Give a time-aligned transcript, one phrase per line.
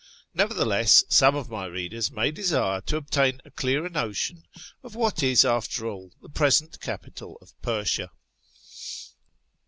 [0.33, 4.47] Nevertheless, some of my readers may desire to obtain a clearer notion
[4.81, 8.09] of what is, after all, the present capital of Persia.